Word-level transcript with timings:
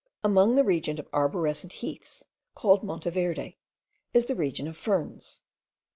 Above 0.23 0.55
the 0.55 0.63
region 0.63 0.97
of 0.99 1.07
arborescent 1.13 1.73
heaths, 1.73 2.25
called 2.55 2.81
Monte 2.81 3.11
Verde, 3.11 3.59
is 4.15 4.25
the 4.25 4.33
region 4.33 4.67
of 4.67 4.75
ferns. 4.75 5.43